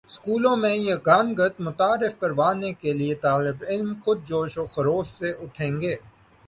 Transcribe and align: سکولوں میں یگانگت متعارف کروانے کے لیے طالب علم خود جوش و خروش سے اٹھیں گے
سکولوں 0.09 0.55
میں 0.57 0.75
یگانگت 0.75 1.59
متعارف 1.61 2.17
کروانے 2.19 2.71
کے 2.81 2.93
لیے 2.93 3.15
طالب 3.21 3.63
علم 3.67 3.93
خود 4.03 4.25
جوش 4.27 4.57
و 4.57 4.65
خروش 4.65 5.07
سے 5.09 5.31
اٹھیں 5.43 5.73
گے 5.81 5.95